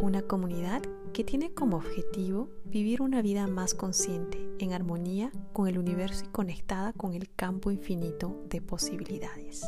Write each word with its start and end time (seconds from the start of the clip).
Una 0.00 0.22
comunidad 0.22 0.82
que 1.12 1.24
tiene 1.24 1.52
como 1.52 1.78
objetivo 1.78 2.50
vivir 2.64 3.02
una 3.02 3.20
vida 3.20 3.48
más 3.48 3.74
consciente, 3.74 4.48
en 4.60 4.72
armonía 4.72 5.32
con 5.52 5.66
el 5.66 5.76
universo 5.76 6.24
y 6.24 6.28
conectada 6.28 6.92
con 6.92 7.14
el 7.14 7.28
campo 7.34 7.72
infinito 7.72 8.44
de 8.48 8.60
posibilidades. 8.60 9.66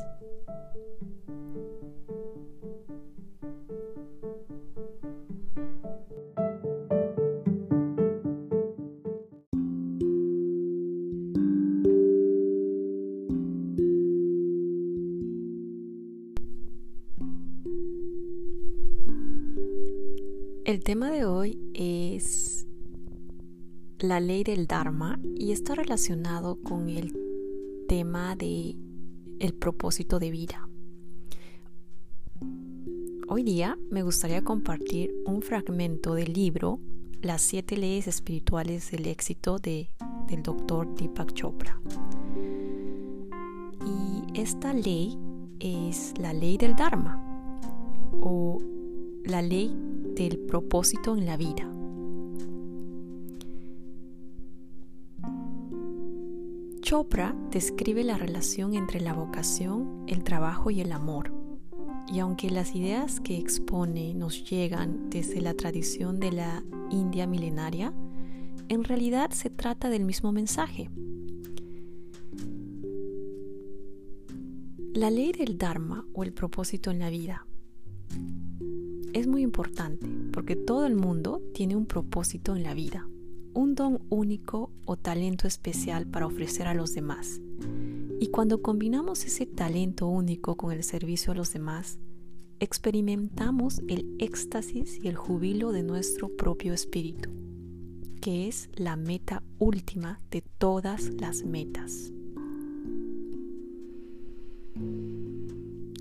Tema 20.90 21.12
de 21.12 21.24
hoy 21.24 21.56
es 21.72 22.66
la 24.00 24.18
ley 24.18 24.42
del 24.42 24.66
Dharma 24.66 25.20
y 25.36 25.52
está 25.52 25.76
relacionado 25.76 26.60
con 26.64 26.88
el 26.88 27.16
tema 27.86 28.34
de 28.34 28.74
el 29.38 29.54
propósito 29.54 30.18
de 30.18 30.32
vida. 30.32 30.68
Hoy 33.28 33.44
día 33.44 33.78
me 33.88 34.02
gustaría 34.02 34.42
compartir 34.42 35.14
un 35.26 35.42
fragmento 35.42 36.14
del 36.14 36.32
libro 36.32 36.80
Las 37.22 37.42
siete 37.42 37.76
leyes 37.76 38.08
espirituales 38.08 38.90
del 38.90 39.06
éxito 39.06 39.60
de, 39.60 39.90
del 40.26 40.42
doctor 40.42 40.92
Deepak 40.96 41.34
Chopra. 41.34 41.80
Y 43.86 44.40
esta 44.40 44.72
ley 44.72 45.16
es 45.60 46.14
la 46.18 46.32
ley 46.32 46.58
del 46.58 46.74
Dharma 46.74 47.22
o 48.20 48.58
la 49.24 49.40
ley 49.40 49.72
del 50.14 50.38
propósito 50.38 51.16
en 51.16 51.26
la 51.26 51.36
vida. 51.36 51.70
Chopra 56.80 57.36
describe 57.50 58.02
la 58.02 58.18
relación 58.18 58.74
entre 58.74 59.00
la 59.00 59.12
vocación, 59.12 60.04
el 60.08 60.24
trabajo 60.24 60.70
y 60.70 60.80
el 60.80 60.92
amor. 60.92 61.32
Y 62.08 62.18
aunque 62.18 62.50
las 62.50 62.74
ideas 62.74 63.20
que 63.20 63.38
expone 63.38 64.14
nos 64.14 64.50
llegan 64.50 65.08
desde 65.10 65.40
la 65.40 65.54
tradición 65.54 66.18
de 66.18 66.32
la 66.32 66.64
India 66.90 67.26
milenaria, 67.26 67.92
en 68.68 68.82
realidad 68.82 69.30
se 69.30 69.50
trata 69.50 69.88
del 69.88 70.04
mismo 70.04 70.32
mensaje. 70.32 70.90
La 74.94 75.10
ley 75.10 75.30
del 75.30 75.56
Dharma 75.56 76.04
o 76.12 76.24
el 76.24 76.32
propósito 76.32 76.90
en 76.90 76.98
la 76.98 77.10
vida 77.10 77.46
es 79.12 79.26
muy 79.26 79.42
importante 79.42 80.06
porque 80.32 80.56
todo 80.56 80.86
el 80.86 80.94
mundo 80.94 81.42
tiene 81.54 81.76
un 81.76 81.86
propósito 81.86 82.56
en 82.56 82.62
la 82.62 82.74
vida, 82.74 83.08
un 83.54 83.74
don 83.74 84.00
único 84.08 84.70
o 84.84 84.96
talento 84.96 85.46
especial 85.46 86.06
para 86.06 86.26
ofrecer 86.26 86.66
a 86.66 86.74
los 86.74 86.94
demás. 86.94 87.40
Y 88.20 88.28
cuando 88.28 88.62
combinamos 88.62 89.24
ese 89.24 89.46
talento 89.46 90.06
único 90.06 90.56
con 90.56 90.72
el 90.72 90.84
servicio 90.84 91.32
a 91.32 91.36
los 91.36 91.52
demás, 91.52 91.98
experimentamos 92.60 93.80
el 93.88 94.14
éxtasis 94.18 94.98
y 95.02 95.08
el 95.08 95.16
jubilo 95.16 95.72
de 95.72 95.82
nuestro 95.82 96.28
propio 96.36 96.74
espíritu, 96.74 97.30
que 98.20 98.48
es 98.48 98.68
la 98.74 98.96
meta 98.96 99.42
última 99.58 100.20
de 100.30 100.42
todas 100.42 101.10
las 101.14 101.44
metas. 101.44 102.12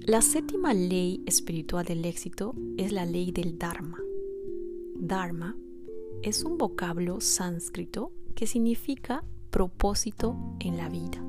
La 0.09 0.23
séptima 0.23 0.73
ley 0.73 1.21
espiritual 1.27 1.85
del 1.85 2.03
éxito 2.03 2.55
es 2.77 2.91
la 2.91 3.05
ley 3.05 3.31
del 3.31 3.59
Dharma. 3.59 3.99
Dharma 4.95 5.55
es 6.23 6.43
un 6.43 6.57
vocablo 6.57 7.21
sánscrito 7.21 8.11
que 8.33 8.47
significa 8.47 9.23
propósito 9.51 10.35
en 10.61 10.77
la 10.77 10.89
vida. 10.89 11.23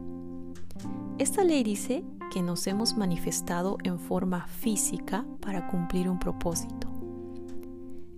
Esta 1.18 1.44
ley 1.44 1.62
dice 1.62 2.06
que 2.32 2.41
nos 2.41 2.66
hemos 2.66 2.96
manifestado 2.96 3.76
en 3.84 3.98
forma 3.98 4.46
física 4.46 5.26
para 5.41 5.68
cumplir 5.68 6.08
un 6.08 6.18
propósito. 6.18 6.88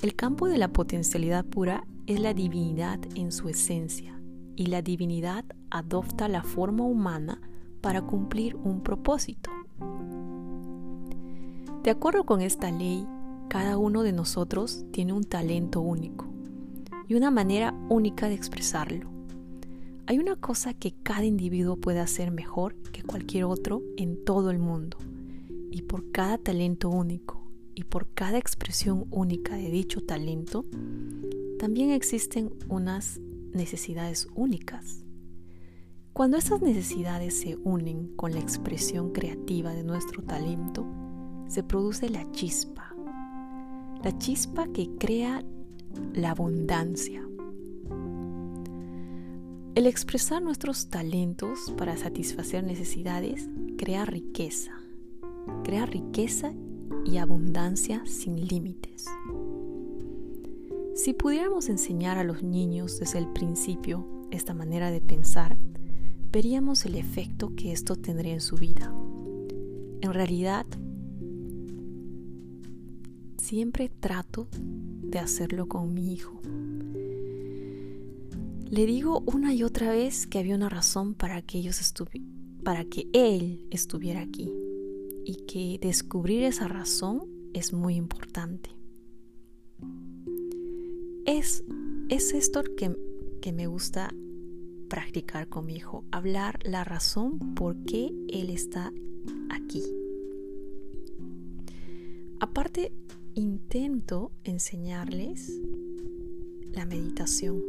El 0.01 0.15
campo 0.15 0.47
de 0.47 0.59
la 0.59 0.73
potencialidad 0.73 1.45
pura 1.45 1.89
es 2.07 2.21
la 2.21 2.35
divinidad 2.35 3.01
en 3.17 3.33
su 3.33 3.49
esencia 3.49 4.23
y 4.55 4.67
la 4.67 4.81
divinidad 4.81 5.45
adopta 5.71 6.29
la 6.29 6.45
forma 6.45 6.85
humana 6.85 7.41
para 7.81 8.03
cumplir 8.03 8.55
un 8.55 8.85
propósito. 8.85 9.51
De 11.83 11.91
acuerdo 11.91 12.25
con 12.25 12.41
esta 12.43 12.71
ley, 12.71 13.05
cada 13.49 13.77
uno 13.77 14.05
de 14.05 14.13
nosotros 14.13 14.85
tiene 14.93 15.13
un 15.13 15.25
talento 15.25 15.81
único 15.81 16.27
y 17.09 17.15
una 17.15 17.33
manera 17.33 17.75
única 17.89 18.29
de 18.29 18.37
expresarlo. 18.37 19.11
Hay 20.07 20.21
una 20.21 20.37
cosa 20.37 20.75
que 20.75 20.95
cada 21.03 21.25
individuo 21.25 21.75
puede 21.75 21.99
hacer 21.99 22.31
mejor 22.31 22.77
que 22.93 23.03
cualquier 23.03 23.47
otro 23.47 23.83
en 23.97 24.25
todo 24.25 24.53
el 24.53 24.61
mundo. 24.61 24.97
Y 25.73 25.83
por 25.83 26.13
cada 26.13 26.39
talento 26.39 26.89
único 26.89 27.51
y 27.75 27.83
por 27.83 28.15
cada 28.15 28.39
expresión 28.39 29.07
única 29.11 29.57
de 29.57 29.69
dicho 29.69 30.05
talento, 30.05 30.65
también 31.59 31.91
existen 31.91 32.53
unas 32.69 33.19
necesidades 33.53 34.29
únicas. 34.37 35.05
Cuando 36.13 36.37
estas 36.37 36.63
necesidades 36.63 37.41
se 37.41 37.57
unen 37.57 38.15
con 38.15 38.35
la 38.35 38.39
expresión 38.39 39.11
creativa 39.11 39.73
de 39.73 39.83
nuestro 39.83 40.23
talento, 40.23 40.87
se 41.49 41.63
produce 41.63 42.09
la 42.09 42.31
chispa, 42.33 42.95
la 44.03 44.17
chispa 44.19 44.67
que 44.73 44.91
crea 44.99 45.45
la 46.15 46.31
abundancia. 46.31 47.23
El 49.75 49.87
expresar 49.87 50.43
nuestros 50.43 50.89
talentos 50.89 51.73
para 51.79 51.97
satisfacer 51.97 52.63
necesidades 52.63 53.49
crea 53.79 54.05
riqueza, 54.05 54.73
crea 55.65 55.87
riqueza 55.87 56.53
y 57.05 57.17
abundancia 57.17 58.03
sin 58.07 58.47
límites. 58.47 59.07
Si 60.95 61.15
pudiéramos 61.15 61.71
enseñar 61.71 62.19
a 62.19 62.25
los 62.25 62.43
niños 62.43 62.99
desde 63.01 63.19
el 63.19 63.29
principio 63.29 64.07
esta 64.31 64.53
manera 64.53 64.91
de 64.91 65.01
pensar, 65.01 65.57
veríamos 66.31 66.85
el 66.85 66.97
efecto 66.97 67.55
que 67.57 67.73
esto 67.73 67.97
tendría 67.97 68.35
en 68.35 68.41
su 68.41 68.57
vida. 68.57 68.93
En 70.03 70.13
realidad, 70.13 70.67
siempre 73.53 73.91
trato 73.91 74.49
de 74.55 75.19
hacerlo 75.19 75.69
con 75.69 75.93
mi 75.93 76.15
hijo. 76.15 76.41
Le 78.71 78.87
digo 78.87 79.23
una 79.27 79.53
y 79.53 79.63
otra 79.63 79.93
vez 79.93 80.27
que 80.27 80.39
había 80.39 80.55
una 80.55 80.71
razón 80.71 81.13
para 81.13 81.43
que 81.43 81.59
ellos 81.59 81.79
para 82.65 82.87
que 82.87 83.11
él 83.13 83.67
estuviera 83.71 84.23
aquí 84.23 84.51
y 85.27 85.45
que 85.47 85.79
descubrir 85.87 86.45
esa 86.45 86.67
razón 86.67 87.27
es 87.53 87.75
muy 87.75 87.97
importante. 87.97 88.71
Es, 91.27 91.63
es 92.09 92.33
esto 92.33 92.63
que, 92.75 92.97
que 93.43 93.53
me 93.53 93.67
gusta 93.67 94.15
practicar 94.89 95.51
con 95.51 95.67
mi 95.67 95.77
hijo, 95.77 96.07
hablar 96.11 96.59
la 96.65 96.85
razón 96.85 97.55
por 97.55 97.77
qué 97.85 98.15
él 98.29 98.49
está 98.49 98.95
aquí. 99.51 99.83
Aparte, 102.41 102.93
intento 103.35 104.33
enseñarles 104.45 105.61
la 106.73 106.85
meditación. 106.85 107.63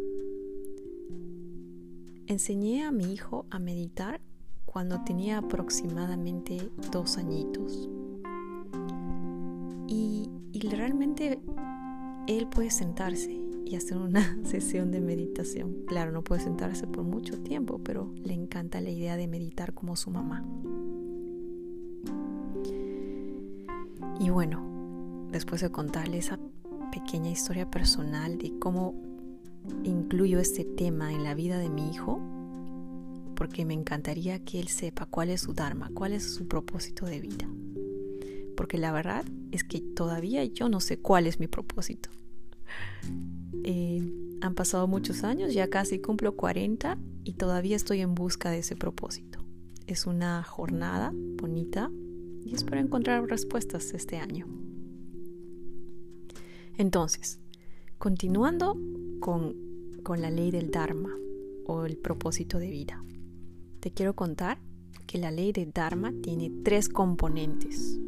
Enseñé 2.27 2.83
a 2.83 2.92
mi 2.92 3.13
hijo 3.13 3.45
a 3.50 3.60
meditar 3.60 4.21
cuando 4.65 5.04
tenía 5.04 5.38
aproximadamente 5.38 6.69
dos 6.92 7.18
añitos. 7.18 7.89
Y, 9.88 10.30
realmente 10.69 11.42
él 12.25 12.48
puede 12.48 12.71
sentarse 12.71 13.38
y 13.65 13.75
hacer 13.75 13.98
una 13.98 14.39
sesión 14.45 14.92
de 14.92 15.01
meditación. 15.01 15.83
Claro, 15.88 16.13
no 16.13 16.24
puede 16.24 16.42
sentarse 16.42 16.88
por 16.88 17.04
mucho 17.04 17.38
tiempo, 17.42 17.81
pero 17.83 18.13
le 18.24 18.33
encanta 18.33 18.80
la 18.80 18.89
idea 18.89 19.18
de 19.18 19.27
meditar 19.27 19.74
como 19.74 19.98
su 19.98 20.10
mamá. 20.10 20.45
Y 24.21 24.30
bueno, 24.30 24.73
después 25.34 25.62
de 25.62 25.72
contarle 25.72 26.20
esa 26.20 26.40
pequeña 26.92 27.32
historia 27.32 27.70
personal 27.70 28.38
de 28.38 28.58
cómo 28.60 28.94
incluyo 29.84 30.40
este 30.40 30.64
tema 30.64 31.12
en 31.12 31.24
la 31.24 31.34
vida 31.34 31.58
de 31.58 31.70
mi 31.70 31.90
hijo, 31.90 32.22
porque 33.36 33.66
me 33.66 33.74
encantaría 33.74 34.44
que 34.46 34.60
él 34.60 34.68
sepa 34.68 35.08
cuál 35.08 35.30
es 35.30 35.42
su 35.42 35.54
Dharma, 35.54 35.90
cuál 35.94 36.14
es 36.14 36.24
su 36.36 36.48
propósito 36.48 37.08
de 37.08 37.20
vida. 37.20 37.50
Porque 38.56 38.78
la 38.78 38.92
verdad 38.92 39.26
es 39.52 39.64
que 39.64 39.82
todavía 39.82 40.46
yo 40.46 40.70
no 40.70 40.80
sé 40.80 41.00
cuál 41.00 41.26
es 41.26 41.40
mi 41.40 41.48
propósito. 41.48 42.10
Eh, 43.64 44.02
han 44.42 44.54
pasado 44.54 44.88
muchos 44.88 45.24
años, 45.24 45.54
ya 45.54 45.70
casi 45.70 46.00
cumplo 46.00 46.36
40 46.36 46.98
y 47.24 47.34
todavía 47.34 47.76
estoy 47.76 48.02
en 48.02 48.14
busca 48.14 48.52
de 48.52 48.60
ese 48.60 48.76
propósito. 48.76 49.40
Es 49.88 50.06
una 50.06 50.44
jornada 50.44 51.12
bonita 51.14 51.90
y 52.46 52.54
espero 52.54 52.80
encontrar 52.80 53.26
respuestas 53.26 53.94
este 53.94 54.18
año. 54.18 54.62
Entonces, 56.78 57.40
continuando 57.98 58.78
con, 59.20 59.56
con 60.04 60.22
la 60.22 60.31
ley 60.31 60.52
del 60.52 60.72
Dharma 60.72 61.16
o 61.66 61.86
el 61.86 61.98
propósito 61.98 62.60
de 62.60 62.70
vida, 62.70 63.04
te 63.80 63.92
quiero 63.92 64.16
contar 64.16 64.60
que 65.08 65.18
la 65.18 65.31
ley 65.31 65.52
del 65.52 65.72
Dharma 65.72 66.14
tiene 66.22 66.52
tres 66.64 66.90
componentes. 66.90 68.00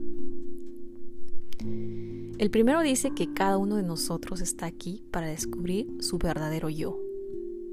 El 2.38 2.50
primero 2.51 2.81
dice 2.81 3.12
que 3.12 3.33
cada 3.33 3.57
uno 3.57 3.77
de 3.77 3.83
nosotros 3.83 4.41
está 4.41 4.65
aquí 4.65 5.03
para 5.12 5.27
descubrir 5.27 5.88
su 6.01 6.17
verdadero 6.17 6.69
yo, 6.69 7.00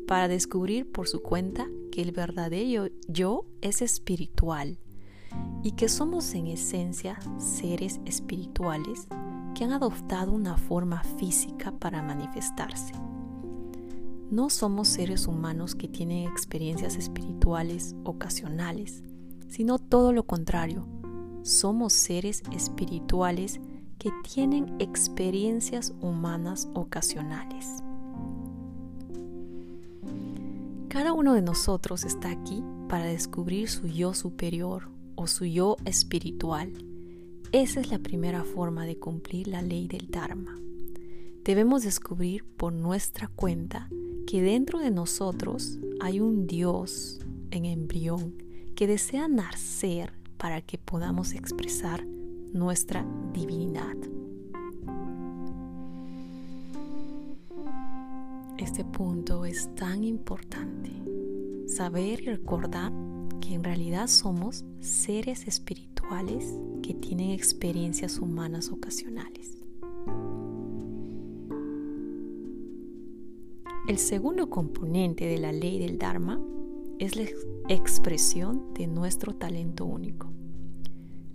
para 0.06 0.29
descubrir 0.29 0.91
por 0.91 1.09
su 1.09 1.21
cuenta 1.21 1.69
que 1.91 2.03
el 2.03 2.12
verdadero 2.12 2.89
yo 3.09 3.44
es 3.61 3.83
espiritual 3.83 4.79
y 5.62 5.73
que 5.73 5.89
somos 5.89 6.35
en 6.35 6.47
esencia 6.47 7.19
seres 7.39 8.00
espirituales 8.05 9.09
han 9.62 9.73
adoptado 9.73 10.32
una 10.32 10.56
forma 10.56 11.03
física 11.19 11.73
para 11.73 12.03
manifestarse. 12.03 12.93
No 14.31 14.49
somos 14.49 14.88
seres 14.88 15.26
humanos 15.26 15.75
que 15.75 15.88
tienen 15.88 16.26
experiencias 16.26 16.97
espirituales 16.97 17.94
ocasionales, 18.05 19.03
sino 19.49 19.79
todo 19.79 20.12
lo 20.12 20.23
contrario. 20.25 20.87
Somos 21.43 21.93
seres 21.93 22.43
espirituales 22.50 23.61
que 23.99 24.11
tienen 24.23 24.75
experiencias 24.79 25.93
humanas 26.00 26.69
ocasionales. 26.75 27.82
Cada 30.88 31.12
uno 31.12 31.35
de 31.35 31.43
nosotros 31.43 32.05
está 32.05 32.31
aquí 32.31 32.65
para 32.88 33.05
descubrir 33.05 33.69
su 33.69 33.87
yo 33.87 34.15
superior 34.15 34.91
o 35.15 35.26
su 35.26 35.44
yo 35.44 35.76
espiritual. 35.85 36.73
Esa 37.53 37.81
es 37.81 37.91
la 37.91 37.99
primera 37.99 38.45
forma 38.45 38.87
de 38.87 38.97
cumplir 38.99 39.47
la 39.47 39.61
ley 39.61 39.87
del 39.87 40.11
Dharma. 40.11 40.59
Debemos 41.45 41.83
descubrir 41.83 42.47
por 42.57 42.73
nuestra 42.73 43.29
cuenta 43.29 43.91
que 44.27 44.41
dentro 44.41 44.79
de 44.79 44.91
nosotros 44.91 45.79
hay 46.01 46.21
un 46.21 46.47
Dios 46.47 47.21
en 47.51 47.67
embrión 47.67 48.43
que 48.75 48.87
desea 48.87 49.29
nacer 49.29 50.15
para 50.39 50.63
que 50.63 50.79
podamos 50.79 51.35
expresar 51.35 52.07
nuestra 52.55 53.07
divinidad. 53.35 53.99
Este 58.57 58.83
punto 58.83 59.45
es 59.45 59.69
tan 59.75 60.05
importante. 60.05 60.91
Saber 61.67 62.23
y 62.23 62.27
recordar 62.29 62.95
que 63.43 63.53
en 63.53 63.63
realidad 63.63 64.07
somos 64.07 64.65
seres 64.81 65.47
espirituales 65.47 65.92
que 66.82 66.93
tienen 66.93 67.31
experiencias 67.31 68.19
humanas 68.19 68.70
ocasionales. 68.70 69.56
El 73.88 73.97
segundo 73.97 74.50
componente 74.50 75.25
de 75.25 75.38
la 75.38 75.53
ley 75.53 75.79
del 75.79 75.99
Dharma 75.99 76.38
es 76.99 77.17
la 77.17 77.25
expresión 77.69 78.75
de 78.75 78.88
nuestro 78.88 79.35
talento 79.35 79.87
único. 79.87 80.31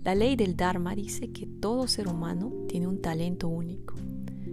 La 0.04 0.14
ley 0.14 0.36
del 0.36 0.56
Dharma 0.56 0.94
dice 0.94 1.32
que 1.32 1.46
todo 1.46 1.88
ser 1.88 2.06
humano 2.06 2.52
tiene 2.68 2.86
un 2.86 3.02
talento 3.02 3.48
único. 3.48 3.96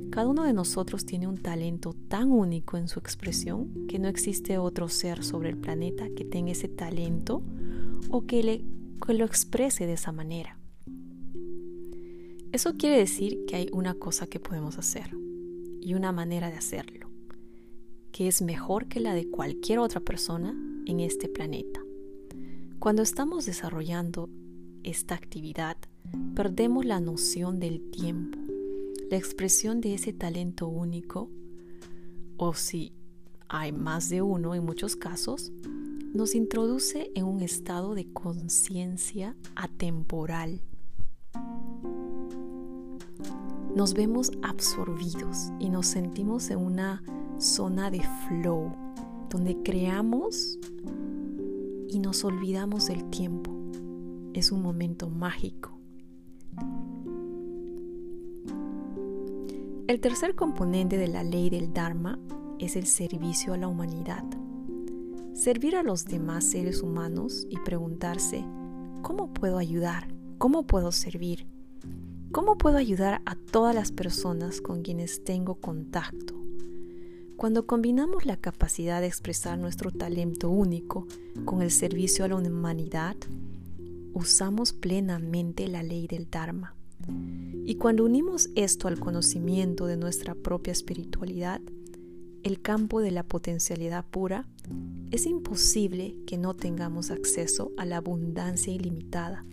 Cada 0.09 0.27
uno 0.27 0.43
de 0.43 0.53
nosotros 0.53 1.05
tiene 1.05 1.27
un 1.27 1.37
talento 1.37 1.93
tan 2.07 2.31
único 2.31 2.77
en 2.77 2.87
su 2.87 2.97
expresión 2.99 3.85
que 3.87 3.99
no 3.99 4.07
existe 4.07 4.57
otro 4.57 4.89
ser 4.89 5.23
sobre 5.23 5.49
el 5.49 5.57
planeta 5.57 6.09
que 6.15 6.25
tenga 6.25 6.51
ese 6.51 6.67
talento 6.67 7.43
o 8.09 8.25
que, 8.25 8.41
le, 8.41 8.65
que 8.99 9.13
lo 9.13 9.25
exprese 9.25 9.85
de 9.85 9.93
esa 9.93 10.11
manera. 10.11 10.57
Eso 12.51 12.75
quiere 12.77 12.97
decir 12.97 13.45
que 13.47 13.57
hay 13.57 13.69
una 13.73 13.95
cosa 13.95 14.27
que 14.27 14.39
podemos 14.39 14.77
hacer 14.77 15.11
y 15.81 15.93
una 15.93 16.11
manera 16.11 16.49
de 16.49 16.57
hacerlo, 16.57 17.09
que 18.11 18.27
es 18.27 18.41
mejor 18.41 18.87
que 18.87 18.99
la 18.99 19.13
de 19.13 19.29
cualquier 19.29 19.79
otra 19.79 19.99
persona 19.99 20.55
en 20.85 20.99
este 20.99 21.27
planeta. 21.27 21.81
Cuando 22.79 23.01
estamos 23.01 23.45
desarrollando 23.45 24.29
esta 24.83 25.15
actividad, 25.15 25.77
perdemos 26.35 26.85
la 26.85 26.99
noción 26.99 27.59
del 27.59 27.89
tiempo, 27.91 28.37
la 29.09 29.17
expresión 29.17 29.81
de 29.81 29.95
ese 29.95 30.13
talento 30.13 30.67
único, 30.67 31.29
o 32.37 32.53
si 32.53 32.93
hay 33.47 33.71
más 33.71 34.09
de 34.09 34.21
uno 34.21 34.55
en 34.55 34.65
muchos 34.65 34.95
casos, 34.95 35.51
nos 36.15 36.33
introduce 36.33 37.11
en 37.13 37.25
un 37.25 37.41
estado 37.41 37.93
de 37.93 38.11
conciencia 38.13 39.35
atemporal. 39.53 40.61
Nos 43.75 43.93
vemos 43.93 44.31
absorbidos 44.41 45.51
y 45.59 45.69
nos 45.69 45.87
sentimos 45.87 46.49
en 46.51 46.59
una 46.59 47.03
zona 47.37 47.91
de 47.91 48.01
flow, 48.01 48.71
donde 49.29 49.61
creamos 49.61 50.57
y 51.89 51.99
nos 51.99 52.23
olvidamos 52.23 52.87
del 52.87 53.09
tiempo 53.09 53.51
es 54.33 54.53
un 54.53 54.61
momento 54.61 55.09
mágico. 55.09 55.77
El 59.87 59.99
tercer 59.99 60.35
componente 60.35 60.97
de 60.97 61.09
la 61.09 61.23
ley 61.23 61.49
del 61.49 61.73
Dharma 61.73 62.19
es 62.57 62.77
el 62.77 62.85
servicio 62.85 63.53
a 63.53 63.57
la 63.57 63.67
humanidad. 63.67 64.23
Servir 65.35 65.75
a 65.75 65.83
los 65.83 66.05
demás 66.05 66.45
seres 66.45 66.81
humanos 66.81 67.45
y 67.49 67.57
preguntarse, 67.59 68.45
¿cómo 69.01 69.33
puedo 69.33 69.57
ayudar? 69.57 70.07
¿Cómo 70.37 70.65
puedo 70.65 70.93
servir? 70.93 71.45
¿Cómo 72.31 72.57
puedo 72.57 72.77
ayudar 72.77 73.21
a 73.25 73.35
todas 73.35 73.75
las 73.75 73.91
personas 73.91 74.61
con 74.61 74.81
quienes 74.81 75.25
tengo 75.25 75.55
contacto? 75.55 76.35
Cuando 77.35 77.67
combinamos 77.67 78.25
la 78.25 78.37
capacidad 78.37 79.01
de 79.01 79.07
expresar 79.07 79.59
nuestro 79.59 79.91
talento 79.91 80.49
único 80.49 81.05
con 81.43 81.61
el 81.61 81.69
servicio 81.69 82.23
a 82.23 82.29
la 82.29 82.37
humanidad, 82.37 83.17
usamos 84.13 84.71
plenamente 84.71 85.67
la 85.67 85.83
ley 85.83 86.07
del 86.07 86.29
Dharma. 86.29 86.75
Y 87.65 87.75
cuando 87.75 88.05
unimos 88.05 88.49
esto 88.55 88.87
al 88.87 89.01
conocimiento 89.01 89.85
de 89.85 89.97
nuestra 89.97 90.33
propia 90.33 90.71
espiritualidad, 90.71 91.59
el 92.45 92.61
campo 92.61 93.01
de 93.01 93.09
la 93.09 93.23
potencialidad 93.23 94.05
pura, 94.05 94.47
es 95.09 95.25
imposible 95.25 96.15
que 96.27 96.37
no 96.37 96.55
tengamos 96.55 97.09
acceso 97.09 97.71
a 97.75 97.85
la 97.85 97.97
abundancia 97.97 98.71
ilimitada, 98.71 99.43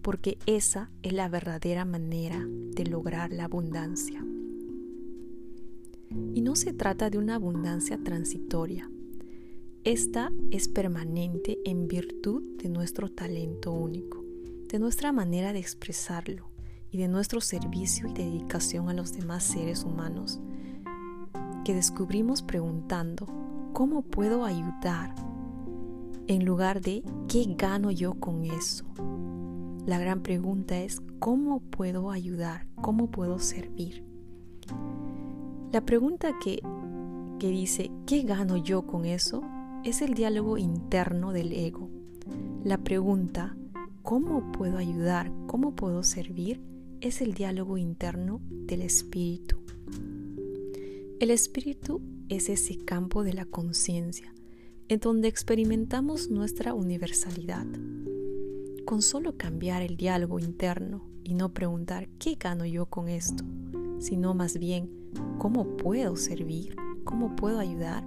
porque 0.00 0.38
esa 0.46 0.88
es 1.02 1.12
la 1.12 1.28
verdadera 1.28 1.84
manera 1.84 2.46
de 2.46 2.86
lograr 2.86 3.32
la 3.32 3.46
abundancia. 3.46 4.24
Y 6.34 6.40
no 6.40 6.54
se 6.54 6.72
trata 6.72 7.10
de 7.10 7.18
una 7.18 7.34
abundancia 7.34 7.98
transitoria, 7.98 8.88
esta 9.82 10.30
es 10.52 10.68
permanente 10.68 11.58
en 11.64 11.88
virtud 11.88 12.58
de 12.62 12.68
nuestro 12.68 13.08
talento 13.08 13.72
único, 13.72 14.24
de 14.68 14.78
nuestra 14.78 15.10
manera 15.10 15.52
de 15.52 15.58
expresarlo 15.58 16.48
y 16.92 16.98
de 16.98 17.08
nuestro 17.08 17.40
servicio 17.40 18.08
y 18.08 18.12
dedicación 18.12 18.88
a 18.88 18.94
los 18.94 19.12
demás 19.12 19.42
seres 19.42 19.82
humanos, 19.82 20.40
que 21.66 21.74
descubrimos 21.74 22.42
preguntando, 22.42 23.26
¿cómo 23.72 24.02
puedo 24.02 24.44
ayudar? 24.44 25.16
En 26.28 26.44
lugar 26.44 26.80
de, 26.80 27.02
¿qué 27.26 27.56
gano 27.58 27.90
yo 27.90 28.14
con 28.20 28.44
eso? 28.44 28.84
La 29.84 29.98
gran 29.98 30.22
pregunta 30.22 30.78
es, 30.78 31.02
¿cómo 31.18 31.58
puedo 31.58 32.12
ayudar? 32.12 32.68
¿Cómo 32.80 33.10
puedo 33.10 33.40
servir? 33.40 34.04
La 35.72 35.80
pregunta 35.80 36.34
que, 36.40 36.62
que 37.40 37.48
dice, 37.48 37.90
¿qué 38.06 38.22
gano 38.22 38.56
yo 38.58 38.86
con 38.86 39.04
eso? 39.04 39.42
es 39.82 40.02
el 40.02 40.14
diálogo 40.14 40.58
interno 40.58 41.32
del 41.32 41.52
ego. 41.52 41.90
La 42.62 42.78
pregunta, 42.78 43.56
¿cómo 44.04 44.52
puedo 44.52 44.78
ayudar? 44.78 45.32
¿Cómo 45.48 45.74
puedo 45.74 46.04
servir? 46.04 46.62
es 47.00 47.20
el 47.20 47.34
diálogo 47.34 47.76
interno 47.76 48.40
del 48.50 48.82
espíritu. 48.82 49.55
El 51.18 51.30
espíritu 51.30 52.02
es 52.28 52.50
ese 52.50 52.76
campo 52.76 53.24
de 53.24 53.32
la 53.32 53.46
conciencia 53.46 54.34
en 54.88 55.00
donde 55.00 55.28
experimentamos 55.28 56.28
nuestra 56.28 56.74
universalidad. 56.74 57.64
Con 58.84 59.00
solo 59.00 59.38
cambiar 59.38 59.80
el 59.80 59.96
diálogo 59.96 60.38
interno 60.38 61.08
y 61.24 61.32
no 61.32 61.54
preguntar 61.54 62.10
qué 62.18 62.34
gano 62.34 62.66
yo 62.66 62.84
con 62.84 63.08
esto, 63.08 63.44
sino 63.98 64.34
más 64.34 64.58
bien 64.58 64.90
cómo 65.38 65.78
puedo 65.78 66.16
servir, 66.16 66.76
cómo 67.04 67.34
puedo 67.34 67.60
ayudar, 67.60 68.04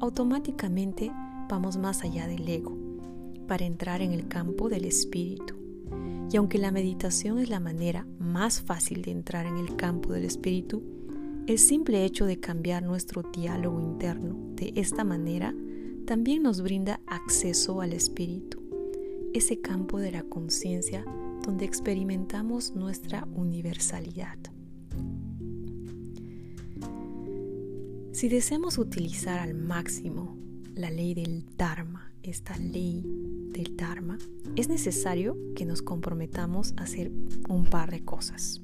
automáticamente 0.00 1.12
vamos 1.48 1.76
más 1.76 2.02
allá 2.02 2.26
del 2.26 2.48
ego 2.48 2.76
para 3.46 3.64
entrar 3.64 4.02
en 4.02 4.10
el 4.10 4.26
campo 4.26 4.68
del 4.68 4.86
espíritu. 4.86 5.54
Y 6.32 6.36
aunque 6.36 6.58
la 6.58 6.72
meditación 6.72 7.38
es 7.38 7.48
la 7.48 7.60
manera 7.60 8.08
más 8.18 8.60
fácil 8.60 9.02
de 9.02 9.12
entrar 9.12 9.46
en 9.46 9.56
el 9.56 9.76
campo 9.76 10.12
del 10.12 10.24
espíritu, 10.24 10.82
el 11.46 11.58
simple 11.58 12.04
hecho 12.04 12.24
de 12.24 12.40
cambiar 12.40 12.82
nuestro 12.82 13.22
diálogo 13.22 13.80
interno 13.80 14.36
de 14.54 14.72
esta 14.76 15.04
manera 15.04 15.54
también 16.06 16.42
nos 16.42 16.62
brinda 16.62 17.00
acceso 17.06 17.80
al 17.80 17.92
espíritu, 17.92 18.62
ese 19.34 19.60
campo 19.60 19.98
de 19.98 20.12
la 20.12 20.22
conciencia 20.22 21.04
donde 21.44 21.66
experimentamos 21.66 22.74
nuestra 22.74 23.26
universalidad. 23.34 24.38
Si 28.12 28.28
deseamos 28.28 28.78
utilizar 28.78 29.38
al 29.38 29.54
máximo 29.54 30.38
la 30.74 30.90
ley 30.90 31.12
del 31.14 31.44
Dharma, 31.56 32.10
esta 32.22 32.56
ley 32.56 33.02
del 33.52 33.76
Dharma, 33.76 34.18
es 34.56 34.68
necesario 34.68 35.36
que 35.54 35.66
nos 35.66 35.82
comprometamos 35.82 36.72
a 36.78 36.84
hacer 36.84 37.12
un 37.48 37.66
par 37.66 37.90
de 37.90 38.02
cosas. 38.02 38.62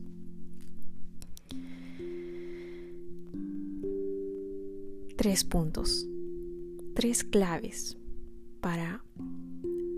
Tres 5.20 5.44
puntos, 5.44 6.08
tres 6.94 7.24
claves 7.24 7.98
para 8.62 9.04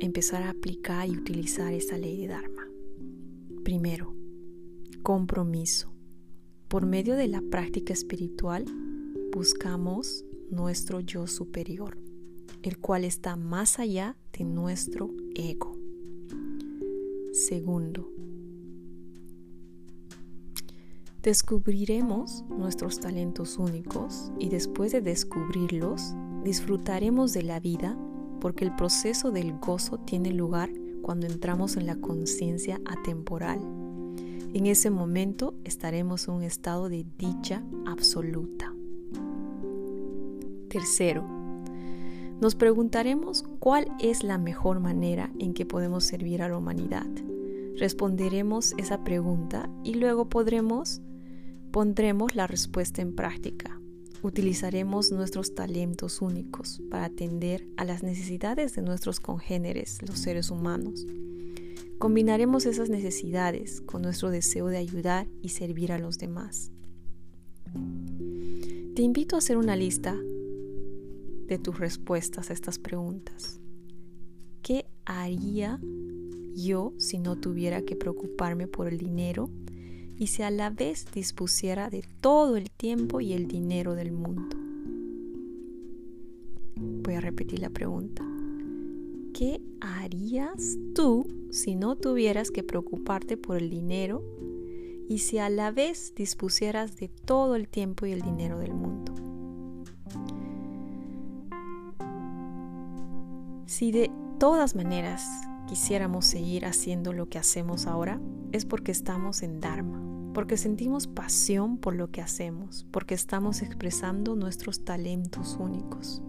empezar 0.00 0.42
a 0.42 0.50
aplicar 0.50 1.08
y 1.08 1.12
utilizar 1.12 1.72
esa 1.72 1.96
ley 1.96 2.22
de 2.22 2.26
Dharma. 2.26 2.66
Primero, 3.62 4.16
compromiso. 5.04 5.92
Por 6.66 6.86
medio 6.86 7.14
de 7.14 7.28
la 7.28 7.40
práctica 7.40 7.92
espiritual 7.92 8.64
buscamos 9.32 10.24
nuestro 10.50 10.98
yo 10.98 11.28
superior, 11.28 11.96
el 12.64 12.78
cual 12.78 13.04
está 13.04 13.36
más 13.36 13.78
allá 13.78 14.16
de 14.36 14.42
nuestro 14.42 15.08
ego. 15.36 15.78
Segundo, 17.32 18.10
descubriremos 21.22 22.44
nuestros 22.48 22.98
talentos 22.98 23.56
únicos 23.56 24.32
y 24.38 24.48
después 24.48 24.90
de 24.90 25.00
descubrirlos, 25.00 26.14
disfrutaremos 26.42 27.32
de 27.32 27.44
la 27.44 27.60
vida 27.60 27.96
porque 28.40 28.64
el 28.64 28.74
proceso 28.74 29.30
del 29.30 29.56
gozo 29.58 29.98
tiene 29.98 30.32
lugar 30.32 30.70
cuando 31.00 31.26
entramos 31.26 31.76
en 31.76 31.86
la 31.86 31.96
conciencia 31.96 32.80
atemporal. 32.84 33.60
En 34.52 34.66
ese 34.66 34.90
momento 34.90 35.54
estaremos 35.64 36.26
en 36.26 36.34
un 36.34 36.42
estado 36.42 36.88
de 36.88 37.06
dicha 37.18 37.62
absoluta. 37.86 38.74
Tercero, 40.68 41.24
nos 42.40 42.56
preguntaremos 42.56 43.44
cuál 43.60 43.86
es 44.00 44.24
la 44.24 44.38
mejor 44.38 44.80
manera 44.80 45.30
en 45.38 45.54
que 45.54 45.66
podemos 45.66 46.02
servir 46.04 46.42
a 46.42 46.48
la 46.48 46.58
humanidad. 46.58 47.06
Responderemos 47.78 48.74
esa 48.76 49.04
pregunta 49.04 49.70
y 49.84 49.94
luego 49.94 50.28
podremos 50.28 51.00
pondremos 51.72 52.34
la 52.34 52.46
respuesta 52.46 53.00
en 53.00 53.14
práctica. 53.14 53.80
Utilizaremos 54.22 55.10
nuestros 55.10 55.54
talentos 55.54 56.20
únicos 56.20 56.80
para 56.90 57.06
atender 57.06 57.66
a 57.76 57.84
las 57.84 58.02
necesidades 58.02 58.76
de 58.76 58.82
nuestros 58.82 59.18
congéneres, 59.18 60.00
los 60.06 60.18
seres 60.18 60.50
humanos. 60.50 61.06
Combinaremos 61.98 62.66
esas 62.66 62.90
necesidades 62.90 63.80
con 63.80 64.02
nuestro 64.02 64.30
deseo 64.30 64.66
de 64.66 64.76
ayudar 64.76 65.26
y 65.40 65.48
servir 65.48 65.92
a 65.92 65.98
los 65.98 66.18
demás. 66.18 66.70
Te 68.94 69.02
invito 69.02 69.34
a 69.34 69.38
hacer 69.38 69.56
una 69.56 69.74
lista 69.74 70.14
de 71.46 71.58
tus 71.58 71.78
respuestas 71.78 72.50
a 72.50 72.52
estas 72.52 72.78
preguntas. 72.78 73.60
¿Qué 74.62 74.86
haría 75.06 75.80
yo 76.54 76.92
si 76.98 77.18
no 77.18 77.36
tuviera 77.36 77.82
que 77.82 77.96
preocuparme 77.96 78.66
por 78.68 78.88
el 78.88 78.98
dinero 78.98 79.50
y 80.18 80.28
si 80.28 80.42
a 80.42 80.50
la 80.50 80.70
vez 80.70 81.06
dispusiera 81.12 81.90
de 81.90 82.04
todo 82.20 82.56
el 82.56 82.70
tiempo 82.70 83.20
y 83.20 83.32
el 83.32 83.48
dinero 83.48 83.94
del 83.94 84.12
mundo. 84.12 84.56
Voy 86.76 87.14
a 87.14 87.20
repetir 87.20 87.60
la 87.60 87.70
pregunta. 87.70 88.24
¿Qué 89.34 89.60
harías 89.80 90.78
tú 90.94 91.26
si 91.50 91.74
no 91.74 91.96
tuvieras 91.96 92.50
que 92.50 92.62
preocuparte 92.62 93.36
por 93.36 93.56
el 93.56 93.70
dinero 93.70 94.22
y 95.08 95.18
si 95.18 95.38
a 95.38 95.48
la 95.48 95.70
vez 95.70 96.14
dispusieras 96.14 96.96
de 96.96 97.08
todo 97.08 97.56
el 97.56 97.68
tiempo 97.68 98.06
y 98.06 98.12
el 98.12 98.20
dinero 98.20 98.58
del 98.58 98.74
mundo? 98.74 99.14
Si 103.66 103.90
de 103.90 104.10
todas 104.38 104.76
maneras 104.76 105.24
quisiéramos 105.72 106.26
seguir 106.26 106.66
haciendo 106.66 107.14
lo 107.14 107.30
que 107.30 107.38
hacemos 107.38 107.86
ahora, 107.86 108.20
es 108.52 108.66
porque 108.66 108.92
estamos 108.92 109.42
en 109.42 109.58
Dharma, 109.58 110.02
porque 110.34 110.58
sentimos 110.58 111.06
pasión 111.06 111.78
por 111.78 111.94
lo 111.94 112.10
que 112.10 112.20
hacemos, 112.20 112.86
porque 112.90 113.14
estamos 113.14 113.62
expresando 113.62 114.36
nuestros 114.36 114.84
talentos 114.84 115.56
únicos. 115.58 116.20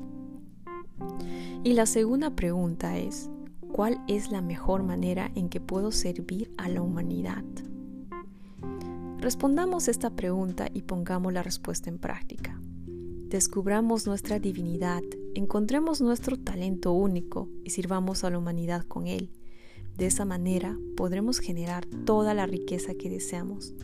Y 1.62 1.74
la 1.74 1.86
segunda 1.86 2.38
pregunta 2.38 2.98
es, 2.98 3.30
¿cuál 3.74 4.02
es 4.08 4.32
la 4.32 4.42
mejor 4.42 4.82
manera 4.82 5.30
en 5.36 5.50
que 5.50 5.60
puedo 5.60 5.92
servir 5.92 6.50
a 6.58 6.70
la 6.70 6.82
humanidad? 6.82 7.44
Respondamos 9.18 9.90
esta 9.90 10.12
pregunta 10.12 10.70
y 10.74 10.84
pongamos 10.84 11.34
la 11.34 11.44
respuesta 11.44 11.90
en 11.90 11.98
práctica. 11.98 12.62
Descubramos 13.28 14.08
nuestra 14.08 14.40
divinidad, 14.40 15.04
encontremos 15.36 16.02
nuestro 16.02 16.38
talento 16.38 16.92
único 16.94 17.50
y 17.64 17.72
sirvamos 17.72 18.24
a 18.24 18.30
la 18.30 18.38
humanidad 18.38 18.84
con 18.84 19.08
él 19.08 19.32
de 19.98 20.08
esa 20.08 20.26
manera 20.26 20.78
podremos 20.96 21.40
generar 21.40 21.86
toda 21.86 22.34
la 22.34 22.48
riqueza 22.48 22.96
que 22.96 23.10
deseamos. 23.10 23.76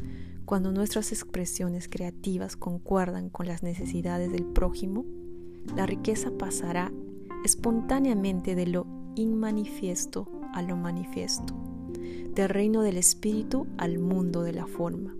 Cuando 0.45 0.71
nuestras 0.71 1.11
expresiones 1.11 1.87
creativas 1.87 2.55
concuerdan 2.55 3.29
con 3.29 3.45
las 3.45 3.61
necesidades 3.61 4.31
del 4.31 4.45
prójimo, 4.45 5.05
la 5.75 5.85
riqueza 5.85 6.31
pasará 6.31 6.91
espontáneamente 7.45 8.55
de 8.55 8.65
lo 8.65 8.87
inmanifiesto 9.15 10.27
a 10.53 10.63
lo 10.63 10.75
manifiesto, 10.75 11.53
del 12.33 12.49
reino 12.49 12.81
del 12.81 12.97
espíritu 12.97 13.67
al 13.77 13.99
mundo 13.99 14.41
de 14.41 14.53
la 14.53 14.65
forma. 14.65 15.15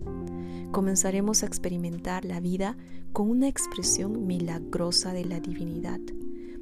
Comenzaremos 0.71 1.43
a 1.43 1.45
experimentar 1.45 2.25
la 2.25 2.39
vida 2.39 2.77
con 3.13 3.29
una 3.29 3.47
expresión 3.47 4.25
milagrosa 4.25 5.13
de 5.13 5.25
la 5.25 5.39
divinidad, 5.39 5.99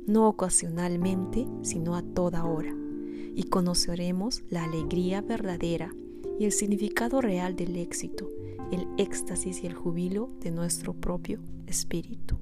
no 0.07 0.27
ocasionalmente, 0.27 1.45
sino 1.61 1.95
a 1.95 2.01
toda 2.01 2.45
hora 2.45 2.73
y 3.35 3.43
conoceremos 3.43 4.41
la 4.49 4.63
alegría 4.63 5.21
verdadera 5.21 5.93
y 6.39 6.45
el 6.45 6.51
significado 6.51 7.21
real 7.21 7.55
del 7.55 7.75
éxito, 7.75 8.31
el 8.71 8.87
éxtasis 8.97 9.63
y 9.63 9.67
el 9.67 9.75
jubilo 9.75 10.31
de 10.41 10.49
nuestro 10.49 10.93
propio 10.93 11.39
espíritu. 11.67 12.37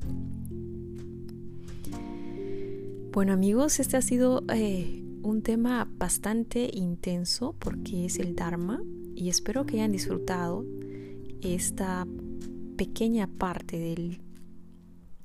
Bueno 3.12 3.34
amigos, 3.34 3.80
este 3.80 3.98
ha 3.98 4.02
sido 4.02 4.44
eh, 4.54 5.04
un 5.24 5.42
tema 5.42 5.90
bastante 5.98 6.70
intenso 6.72 7.56
porque 7.60 8.06
es 8.06 8.20
el 8.20 8.36
Dharma 8.36 8.82
y 9.16 9.30
espero 9.30 9.66
que 9.66 9.78
hayan 9.78 9.92
disfrutado 9.92 10.66
esta 11.42 12.08
pequeña 12.78 13.28
parte 13.28 13.80
del, 13.80 14.20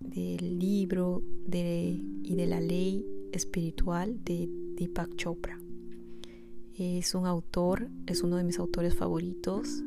del 0.01 0.59
libro 0.59 1.23
y 1.53 2.35
de 2.37 2.47
la 2.47 2.61
ley 2.61 3.05
espiritual 3.33 4.23
de 4.25 4.49
Deepak 4.77 5.17
Chopra. 5.17 5.59
Es 6.77 7.15
un 7.15 7.27
autor, 7.27 7.89
es 8.07 8.23
uno 8.23 8.37
de 8.37 8.45
mis 8.45 8.59
autores 8.59 8.95
favoritos. 8.95 9.83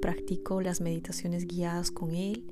Practico 0.00 0.62
las 0.62 0.80
meditaciones 0.80 1.46
guiadas 1.46 1.90
con 1.90 2.14
él 2.14 2.44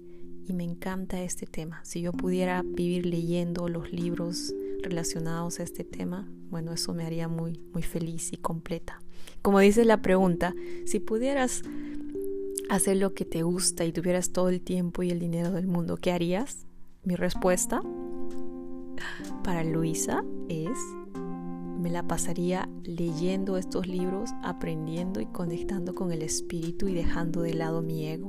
y 0.47 0.52
me 0.52 0.64
encanta 0.64 1.23
este 1.23 1.47
tema. 1.47 1.81
Si 1.85 2.02
yo 2.02 2.12
pudiera 2.12 2.62
vivir 2.62 3.07
leyendo 3.07 3.69
los 3.69 3.90
libros 3.90 4.52
relacionados 4.83 5.59
a 5.59 5.62
este 5.62 5.83
tema, 5.85 6.28
bueno, 6.50 6.73
eso 6.73 6.93
me 6.93 7.05
haría 7.05 7.28
muy, 7.28 7.61
muy 7.73 7.83
feliz 7.83 8.33
y 8.33 8.37
completa. 8.37 9.00
Como 9.40 9.61
dice 9.61 9.85
la 9.87 10.02
pregunta, 10.02 10.55
si 10.85 11.00
pudieras 11.00 11.62
hacer 12.69 12.99
lo 12.99 13.14
que 13.14 13.25
te 13.25 13.43
gusta 13.43 13.87
y 13.87 13.93
tuvieras 13.93 14.31
todo 14.31 14.50
el 14.50 14.61
tiempo 14.61 15.02
y 15.02 15.11
el 15.11 15.21
dinero 15.21 15.52
del 15.52 15.66
mundo, 15.66 15.97
¿qué 15.97 16.12
harías? 16.12 16.66
Mi 17.02 17.14
respuesta 17.14 17.81
para 19.43 19.65
Luisa 19.65 20.25
es 20.49 20.79
me 21.87 21.91
la 21.91 22.07
pasaría 22.07 22.69
leyendo 22.85 23.57
estos 23.57 23.87
libros, 23.87 24.31
aprendiendo 24.43 25.21
y 25.21 25.26
conectando 25.26 25.95
con 25.95 26.11
el 26.11 26.23
espíritu 26.23 26.88
y 26.88 26.95
dejando 26.95 27.43
de 27.43 27.55
lado 27.55 27.83
mi 27.83 28.07
ego. 28.07 28.29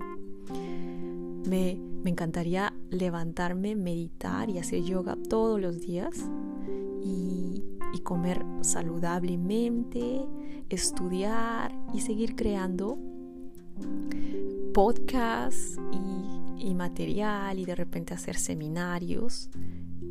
Me, 1.48 1.82
encantaría 2.06 2.74
levantarme, 2.90 3.76
meditar 3.76 4.50
y 4.50 4.60
hacer 4.60 4.82
yoga 4.84 5.18
todos 5.30 5.60
los 5.60 5.82
días 5.82 6.30
y, 7.04 7.64
y 7.94 8.00
comer 8.00 8.46
saludablemente, 8.62 10.22
estudiar 10.70 11.74
y 11.94 12.00
seguir 12.00 12.36
creando 12.36 12.98
podcasts 14.74 15.78
y 15.92 16.48
y 16.60 16.74
material 16.74 17.60
y 17.60 17.66
de 17.66 17.76
repente 17.76 18.14
hacer 18.14 18.36
seminarios 18.36 19.50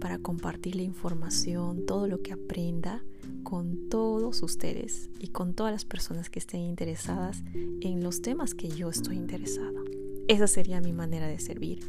para 0.07 0.19
compartir 0.21 0.77
la 0.77 0.83
información, 0.83 1.85
todo 1.85 2.07
lo 2.07 2.23
que 2.23 2.33
aprenda 2.33 3.03
con 3.43 3.89
todos 3.89 4.41
ustedes 4.45 5.11
y 5.19 5.31
con 5.31 5.53
todas 5.53 5.73
las 5.73 5.85
personas 5.85 6.31
que 6.31 6.39
estén 6.39 6.61
interesadas 6.61 7.43
en 7.81 8.05
los 8.05 8.23
temas 8.23 8.55
que 8.55 8.69
yo 8.69 8.89
estoy 8.89 9.17
interesada. 9.17 9.83
Esa 10.29 10.47
sería 10.47 10.81
mi 10.81 10.93
manera 10.93 11.27
de 11.27 11.41
servir, 11.41 11.81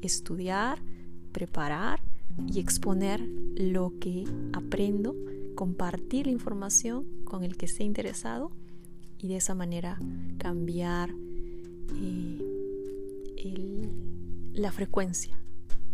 estudiar, 0.00 0.78
preparar 1.32 2.00
y 2.50 2.60
exponer 2.60 3.20
lo 3.20 3.92
que 4.00 4.24
aprendo, 4.54 5.14
compartir 5.54 6.28
la 6.28 6.32
información 6.32 7.04
con 7.24 7.44
el 7.44 7.58
que 7.58 7.66
esté 7.66 7.84
interesado 7.84 8.52
y 9.18 9.28
de 9.28 9.36
esa 9.36 9.54
manera 9.54 10.00
cambiar 10.38 11.10
eh, 11.94 12.40
la 14.54 14.72
frecuencia 14.72 15.38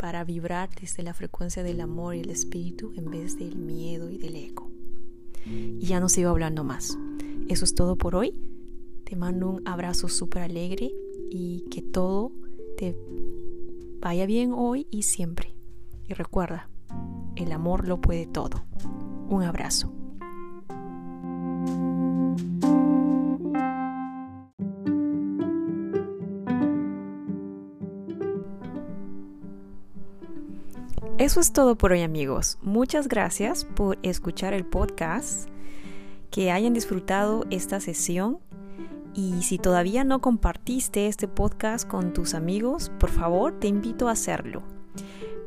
para 0.02 0.24
vibrar 0.24 0.68
desde 0.80 1.04
la 1.04 1.14
frecuencia 1.14 1.62
del 1.62 1.80
amor 1.80 2.16
y 2.16 2.22
el 2.22 2.30
espíritu 2.30 2.92
en 2.96 3.08
vez 3.08 3.38
del 3.38 3.54
miedo 3.54 4.10
y 4.10 4.18
del 4.18 4.34
ego. 4.34 4.68
Y 5.46 5.86
ya 5.86 6.00
no 6.00 6.08
sigo 6.08 6.28
hablando 6.30 6.64
más. 6.64 6.98
Eso 7.48 7.64
es 7.64 7.76
todo 7.76 7.94
por 7.94 8.16
hoy. 8.16 8.34
Te 9.04 9.14
mando 9.14 9.48
un 9.48 9.62
abrazo 9.68 10.08
súper 10.08 10.42
alegre 10.42 10.90
y 11.30 11.66
que 11.70 11.82
todo 11.82 12.32
te 12.76 12.96
vaya 14.00 14.26
bien 14.26 14.52
hoy 14.52 14.88
y 14.90 15.02
siempre. 15.02 15.54
Y 16.08 16.14
recuerda, 16.14 16.68
el 17.36 17.52
amor 17.52 17.86
lo 17.86 18.00
puede 18.00 18.26
todo. 18.26 18.64
Un 19.28 19.44
abrazo. 19.44 20.01
Eso 31.22 31.38
es 31.38 31.52
todo 31.52 31.78
por 31.78 31.92
hoy 31.92 32.02
amigos. 32.02 32.58
Muchas 32.62 33.06
gracias 33.06 33.64
por 33.64 33.96
escuchar 34.02 34.54
el 34.54 34.64
podcast, 34.66 35.48
que 36.32 36.50
hayan 36.50 36.74
disfrutado 36.74 37.44
esta 37.48 37.78
sesión 37.78 38.40
y 39.14 39.44
si 39.44 39.56
todavía 39.58 40.02
no 40.02 40.20
compartiste 40.20 41.06
este 41.06 41.28
podcast 41.28 41.86
con 41.86 42.12
tus 42.12 42.34
amigos, 42.34 42.90
por 42.98 43.10
favor 43.10 43.56
te 43.60 43.68
invito 43.68 44.08
a 44.08 44.12
hacerlo. 44.12 44.64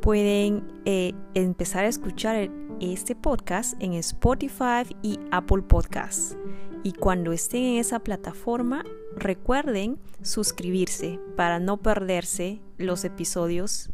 Pueden 0.02 0.66
eh, 0.86 1.12
empezar 1.34 1.84
a 1.84 1.90
escuchar 1.90 2.50
este 2.80 3.14
podcast 3.14 3.74
en 3.84 3.96
Spotify 3.96 4.88
y 5.02 5.20
Apple 5.32 5.64
Podcasts. 5.64 6.38
Y 6.84 6.94
cuando 6.94 7.34
estén 7.34 7.64
en 7.64 7.80
esa 7.80 8.00
plataforma, 8.00 8.86
recuerden 9.18 10.00
suscribirse 10.22 11.20
para 11.36 11.60
no 11.60 11.82
perderse 11.82 12.62
los 12.78 13.04
episodios 13.04 13.90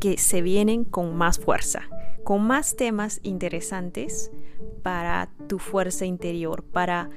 que 0.00 0.18
se 0.18 0.42
vienen 0.42 0.84
con 0.84 1.16
más 1.16 1.38
fuerza, 1.38 1.88
con 2.24 2.46
más 2.46 2.76
temas 2.76 3.20
interesantes 3.22 4.30
para 4.82 5.30
tu 5.46 5.58
fuerza 5.58 6.04
interior, 6.04 6.62
para 6.62 7.10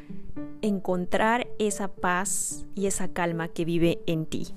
encontrar 0.61 1.47
esa 1.59 1.89
paz 1.89 2.65
y 2.75 2.87
esa 2.87 3.09
calma 3.09 3.47
que 3.47 3.65
vive 3.65 3.99
en 4.05 4.25
ti. 4.25 4.47